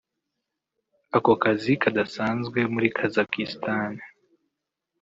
[1.17, 3.93] Ako kazi kadasanzwe muri Kazakhstan